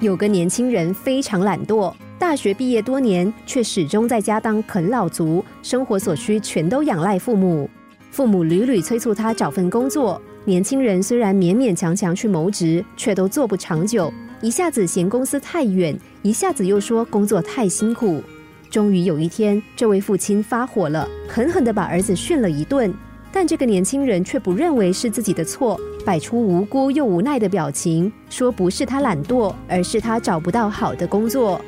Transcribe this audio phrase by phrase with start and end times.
[0.00, 7.68] 有个年轻人非常懒惰，大学毕业多年，却始终在家当啃老族，生活所需全都仰赖父母。
[8.10, 14.12] 父母屡屡催促他找份工作，年轻人虽然勉勉强强去谋职，却都做不长久。
[14.42, 18.22] 一下子嫌公司太远，一下子又说工作太辛苦。
[18.68, 22.92] 终于有一天，这位父亲发火了，狠狠地把儿子训了一顿。
[23.38, 31.60] 但这个年轻人却不认为是自己的错，摆出无辜又无奈的表情，说不是他懒惰，而是他找不到好的工作。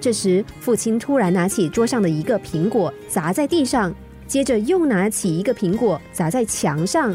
[0.00, 3.92] 这时，父亲突然拿起桌上的一个苹果砸在地上。
[4.28, 7.12] 接着又拿起一个苹果砸在墙上，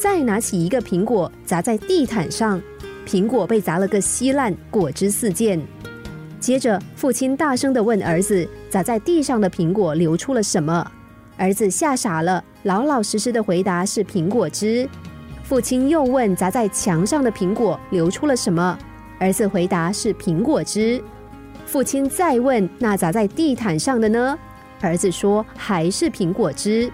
[0.00, 2.62] 再拿起一个苹果砸在地毯上，
[3.04, 5.60] 苹果被砸了个稀烂，果汁四溅。
[6.38, 10.88] 接着，父亲大声的问儿子：“砸在地上的苹果流出了什么？”
[11.42, 14.88] 儿子吓傻了，老老实实的回答是苹果汁。
[15.42, 18.78] 父亲又问：“砸在墙上的苹果流出了什么？”
[19.18, 21.02] 儿子回答是苹果汁。
[21.66, 24.38] 父亲再问：“那砸在地毯上的呢？”
[24.80, 26.88] 儿子说：“还是苹果汁。”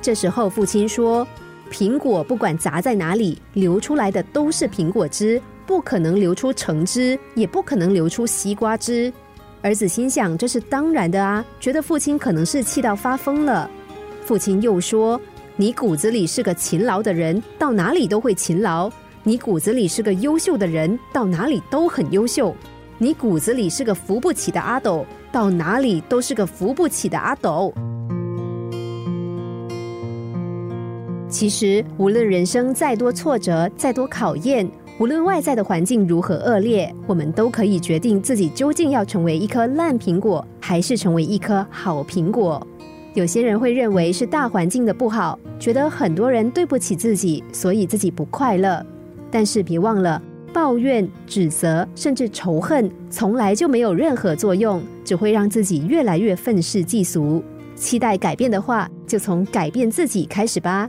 [0.00, 1.26] 这时候，父亲说
[1.68, 9.12] ：“苹果不管砸在哪里，流出来的都是苹果汁，不可能流出橙汁，也不可能流出西瓜汁。”
[9.60, 13.68] 儿子心想：“这是当然的啊！”觉得父亲可能是气到发疯了。
[14.28, 15.18] 父亲又说
[15.56, 18.90] ：“你骨子里是个勤劳的人，到哪里都会勤劳；
[19.22, 22.52] 你骨子里是个优秀的人，到哪里都很优秀；
[22.98, 27.72] 你骨子里是个扶不起的阿斗。”到哪里都是个扶不起的阿斗。
[31.30, 34.70] 其实，无论人生再多挫折、再多考验，
[35.00, 42.60] 无论外在的环境如何恶劣，我们都可以决定自己究竟要成为一颗烂苹果，还是成为一颗好苹果。
[43.18, 48.84] 有些人会认为是大环境的不好，觉得很多人对不起自己，所以自己不快乐。
[49.28, 50.22] 但是别忘了。
[50.54, 57.42] 抱怨、指责，甚至仇恨，从来就没有任何作用，只会让自己越来越愤世嫉俗。
[57.74, 60.88] 期待改变的话，就从改变自己开始吧。